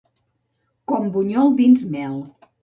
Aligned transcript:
Com 0.91 1.05
bunyol 1.17 1.53
dins 1.61 1.85
mel. 1.97 2.19